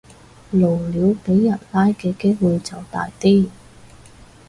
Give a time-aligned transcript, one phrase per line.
[0.49, 3.47] 露鳥俾人拉嘅機會就大啲